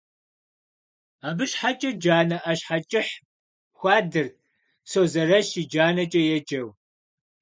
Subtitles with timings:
[1.27, 3.13] Абы щхьэкӏэ джанэ ӏэщхьэкӏыхь
[3.77, 4.35] хуадырт,
[4.89, 6.69] «Созэрэщ и джанэкӏэ» еджэу.